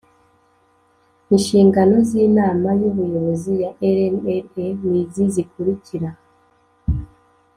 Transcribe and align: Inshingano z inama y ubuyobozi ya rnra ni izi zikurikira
Inshingano 1.35 1.95
z 2.07 2.11
inama 2.27 2.69
y 2.79 2.83
ubuyobozi 2.89 3.51
ya 3.61 3.71
rnra 4.11 4.63
ni 4.89 4.97
izi 5.01 5.23
zikurikira 5.33 6.09